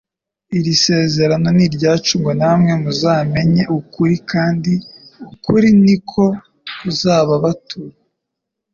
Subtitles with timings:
[0.57, 4.73] iri sezerano ni iryacu ngo:«Namwe muzamenya ukuri kandi
[5.33, 6.25] ukuri niko
[6.79, 7.95] kuzababatura».